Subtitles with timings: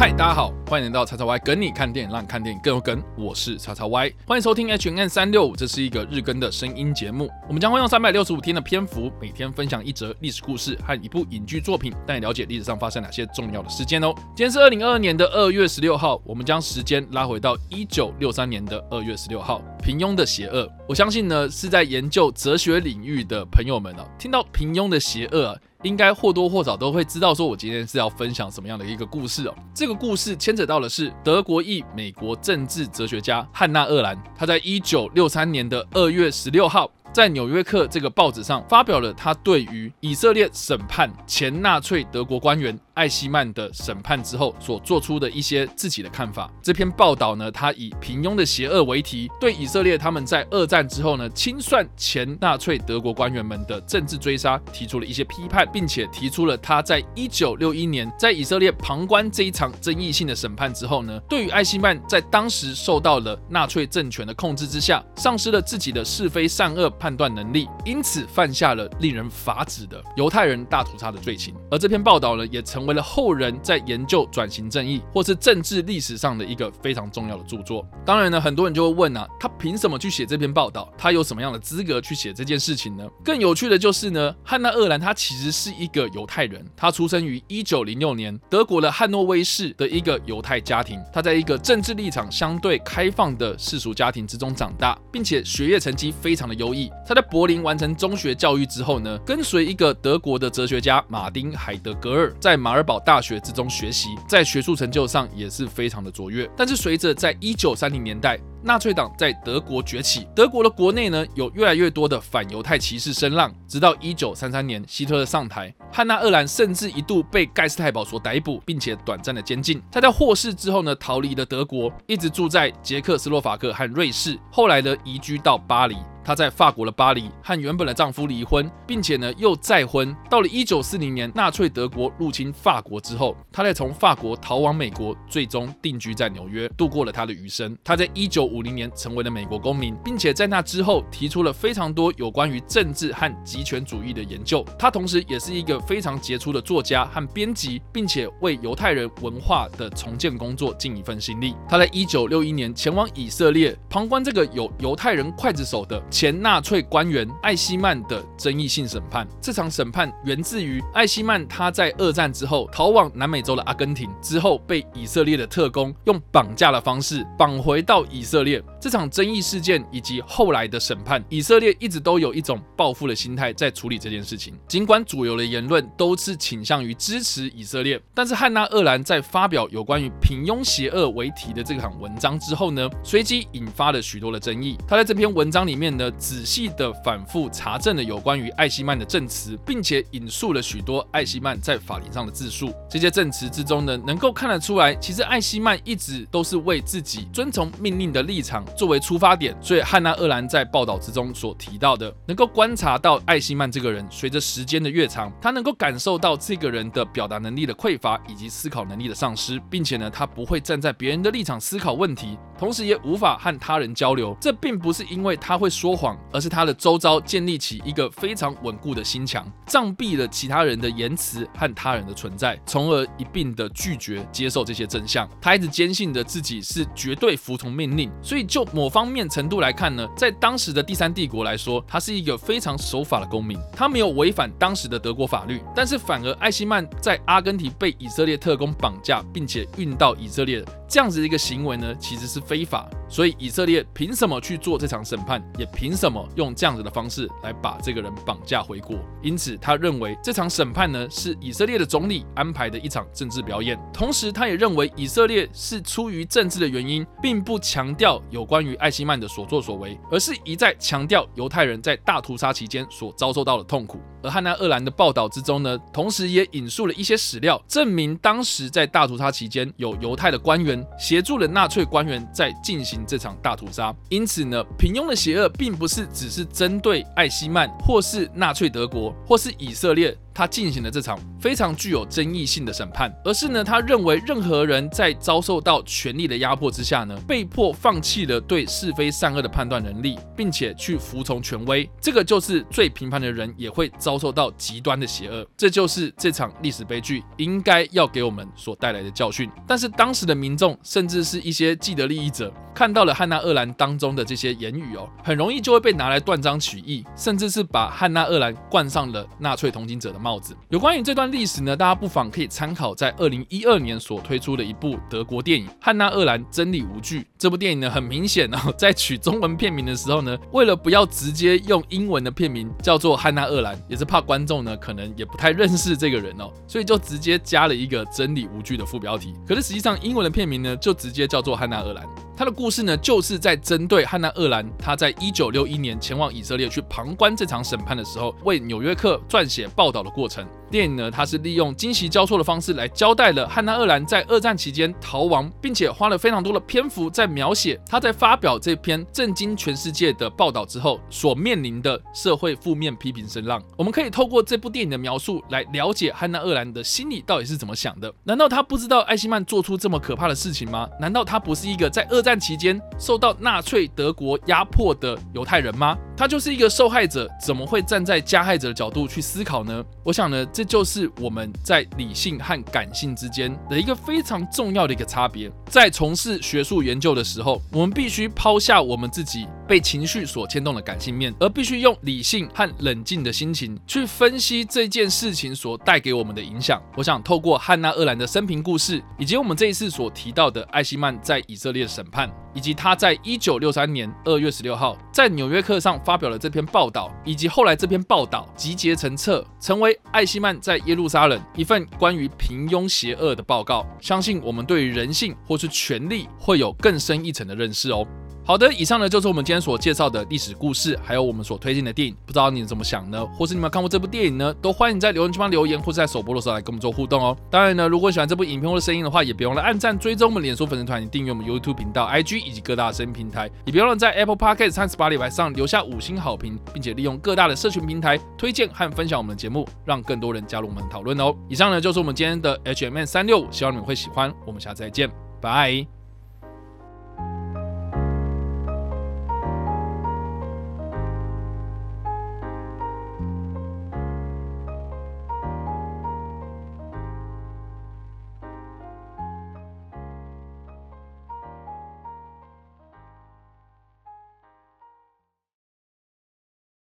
[0.00, 3.02] 嗨，大家好，欢迎来到叉叉 Y 跟你看电影，让你看电影更有梗。
[3.18, 7.28] 我是叉叉 Y，欢迎收听 H N 三六五，这是一个日更的声音节目。
[7.48, 14.14] 我们将会用三百六十五天的篇幅，每天分享一则历史故事和一部影剧作品，带你了解历史上发生哪些重要的事件哦。
[14.36, 19.60] 今天是二零二二年的二月十六号，我们将时间拉回到一九六三年的二月十六号。
[19.82, 25.56] 平庸的邪恶，我相信呢是在研究哲学领域的朋友们啊，听到平庸的邪恶啊。
[25.82, 29.54] 应该或多或少都会知道，说我今天是要分享什么样的一个故事哦。
[29.74, 36.90] 这个故事牵扯得到的是德国裔美国政治哲学家汉娜·厄兰，他在一九六三年的二月十六号。
[37.12, 46.48] 在《纽约客》这个报纸上发表了他对于以色列审判前纳粹德国官员艾希曼的审判之后所做出的一些自己的看法。
[46.62, 66.90] 这篇报道呢，他以平庸的邪恶为题，对以色列他们在二战之后呢清算前纳粹德国官员们的政治追杀提出了一些批判，并且提出了他在一九六一年在以色列旁观这一场争议性的审判之后呢，对于艾希曼在当时受到了纳粹政权的控制之下，丧失了自己的是非善恶。
[67.00, 71.54] 判断能力，因此犯下了令人发指的犹太人大屠杀的罪行。
[71.70, 77.86] 而这篇报道呢，也成为为了后人在研究转型正义或是政治历史上的一个非常重要的著作。
[78.04, 80.92] 当然呢，很多人就会问啊，他凭什么去写这篇报道？
[80.98, 83.08] 他有什么样的资格去写这件事情呢？
[83.24, 91.00] 更有趣的就是呢，汉娜·鄂兰他其实是一个犹太人，他出生于一九零六年德国的汉诺威市的一个犹太家庭。
[91.12, 96.90] 他在一个政治立场相对开放的世俗家庭之中长大，并且学业成绩非常的优异。
[97.06, 106.48] 他在柏林完成中学教育之后呢，跟随一个德国的哲学家马丁·海德格尔在马马尔堡大学之中学习，在学术成就上也是非常的卓越。
[106.56, 119.82] 但是随着在一九三零年代，纳粹党在德国崛起，德国的国内呢有越来越多的反犹太歧视声浪，直到一九三三年希特勒上台，汉娜·鄂兰甚至一度被盖斯太保所逮捕，并且短暂的监禁。
[119.90, 125.96] 他在获释之后呢，逃离了德国，一直住在捷克斯洛伐克和瑞士，后来呢移居到巴黎。
[126.24, 130.14] 她在法国的巴黎和原本的丈夫离婚，并且呢又再婚。
[130.28, 137.76] 到了一九四零年，纳粹德国入侵法国之后，她再从法国逃往美国，最终定居在纽约，度过了她的余生。
[137.82, 144.64] 她在一九五零年成为了美国公民，并且在那之后提出了非常多有关于政治和极权主义的研究。
[144.78, 151.54] 她同时也是一个非常杰出的作家和编辑，并且为犹太人文化的重建工作尽一份心力。
[151.68, 159.26] 她在一九六一年前往以色列旁观这个有犹太人刽子手的前纳粹官员艾希曼的争议性审判。
[159.40, 168.62] 这场审判源自于艾希曼他在二战之后逃往南美洲的阿根廷，之后被以色列的特工用绑架的方式绑回到以色列。
[168.80, 174.54] 这场争议事件以及后来的审判，以色列一直都有一种报复的心态在处理这件事情。
[174.66, 184.78] 尽管主流的言论都是倾向于支持以色列，但是汉娜·鄂兰在发表有关于平庸邪恶为题的这场文章之后呢，随即引发了许多的争议。
[184.88, 192.72] 他在这篇文章里面呢，仔细的反复查证了有关于艾希曼的证词，并且引述了许多艾希曼在法庭上的自述。
[192.88, 198.64] 这些证词之中呢，能够看得出来，其实艾希曼一直都是为自己遵从命令的立场。
[198.74, 214.36] 作为出发点，所以汉娜·厄兰在报道之中所提到的，能够观察到艾希曼这个人，随着时间的越长，他能够感受到这个人的表达能力的匮乏以及思考能力的丧失，并且呢，他不会站在别人的立场思考问题，同时也无法和他人交流。
[214.40, 225.28] 这并不是因为他会说说谎，而是他的周遭建立起一个非常稳固的心墙，障蔽了其他人的言辞和他人的存在，从而一并的拒绝接受这些真相。
[225.40, 240.62] 他一直坚信着自己是绝对服从命令，所以就就某方面程度来看呢，在当时的第三帝国来说，他是一个非常守法的公民，他没有违反当时的德国法律，但是反而艾希曼在阿根廷被以色列特工绑架，并且运到以色列。
[240.90, 248.96] 这样子的一个行为呢，其实是非法，所以以色列凭什么去做这场审判，也凭什么用这样子的方式来把这个人绑架回国？
[249.22, 253.78] 因此，他认为这场审判呢是以色列的总理安排的一场政治表演。
[253.92, 264.00] 同时，他也认为以色列是出于政治的原因，并不强调有关于艾希曼的所作所为，而是一再强调犹太人在大屠杀期间所遭受到的痛苦。
[264.22, 273.94] 而汉娜·厄兰的报道之中呢，同时也引述了一些史料，证明当时在大屠杀期间有犹太的官员协助了纳粹官员在进行这场大屠杀。
[274.08, 280.16] 因此呢，平庸的邪恶并不是只是针对艾希曼，或是纳粹德国，或是以色列。
[280.40, 295.46] 他进行了这场非常具有争议性的审判，而是呢，他认为任何人在遭受到权力的压迫之下呢，被迫放弃了对是非善恶的判断能力，并且去服从权威，这个就是最平凡的人也会遭受到极端的邪恶。
[295.58, 299.50] 这就是这场历史悲剧应该要给我们所带来的教训。
[299.68, 310.56] 但是当时的民众，甚至是一些既得利益者，看到了汉娜·鄂兰当中的这些言语哦，很容易就会被拿来断章取义，甚至是把汉娜·鄂兰冠上了纳粹同情者的帽帽子。
[310.68, 317.20] 有关于这段历史呢，大家不妨可以参考在二零一二年所推出的一部德国电影《汉娜·厄兰：真理无惧》。
[317.36, 329.34] 这部电影呢，很明显哦，在取中文片名的时候呢，为了不要直接用英文的片名叫做汉娜·厄兰，也是怕观众呢可能也不太认识这个人哦， 所以就直接加了一个“真理无惧”的副标题。
[329.44, 332.06] 可是实际上，英文的片名呢，就直接叫做汉娜·厄兰。
[332.36, 340.46] 他的故事呢，就是在针对汉娜·厄兰，他在一九六一年前往以色列去旁观这场审判的时候，为《纽约客》撰写报道的过程。
[340.70, 353.60] 电影呢，它是利用惊喜交错的方式来交代了汉娜·厄兰在二战期间逃亡，并且花了非常多的篇幅在描写他在发表这篇震惊全世界的报道之后所面临的社会负面批评声浪。
[353.76, 358.12] 我们可以透过这部电影的描述来了解汉娜·厄兰的心里到底是怎么想的。
[358.22, 360.88] 难道他不知道艾希曼做出这么可怕的事情吗？
[361.00, 365.98] 难道他不是一个在二战期间受到纳粹德国压迫的犹太人吗？
[366.16, 369.82] 他就是一个受害者，怎么会站在加害者的角度去思考呢？
[370.04, 375.50] 我想呢，这就是我们在理性和感性之间的一个非常重要的一个差别。
[375.70, 386.78] 在从事学术研究的时候，我们必须抛下我们自己被情绪所牵动的感性面，而必须用理性和冷静的心情去分析这件事情所带给我们的影响。
[386.94, 403.86] 我想透过汉娜·鄂兰的生平故事，以及我们这一次所提到的艾希曼在以色列的审判，以及他在一九六三年二月十六号在《纽约客》上发表了这篇报道，以及后来这篇报道集结成册，成为艾希曼在耶路撒冷一份关于平庸邪恶的报告。
[404.00, 408.06] 相信我们对于人性或是权力会有更深一层的认识哦。
[408.50, 412.12] 好的，以上呢就是我们今天所介绍的历史故事，还有我们所推荐的电影。
[412.26, 413.24] 不知道你怎么想呢？
[413.26, 414.52] 或是你们看过这部电影呢？
[414.54, 417.36] 都欢迎在留言区帮留言，或是在首播的时候来跟我们做互动哦。
[417.48, 423.48] 当然呢，如果喜欢这部影片或声音的话，也别忘了按赞、追踪我们脸书粉丝团、订阅我们 YouTube 频道、IG 以及各大声音平台。
[423.66, 431.32] 也别忘了在 Apple Podcast 和 Spotify 上留下五星好评，并且利用各大的社群平台推荐和分享我们的节目，让更多人加入我们讨论哦。
[431.48, 434.34] 以上呢就是我们今天的 HMM 365，希望你们会喜欢。
[434.44, 435.08] 我们下次再见，
[435.40, 435.99] 拜。